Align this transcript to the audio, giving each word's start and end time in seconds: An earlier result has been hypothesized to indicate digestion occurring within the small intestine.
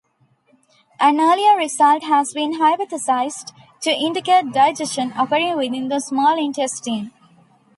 An 0.99 1.19
earlier 1.19 1.55
result 1.55 2.01
has 2.05 2.33
been 2.33 2.53
hypothesized 2.55 3.51
to 3.81 3.91
indicate 3.91 4.51
digestion 4.51 5.11
occurring 5.11 5.55
within 5.55 5.89
the 5.89 5.99
small 5.99 6.43
intestine. 6.43 7.11